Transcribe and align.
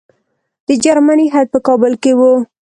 د 0.67 0.69
جرمني 0.83 1.27
هیات 1.33 1.47
په 1.53 1.59
کابل 1.67 1.93
کې 2.03 2.11
وو. 2.19 2.33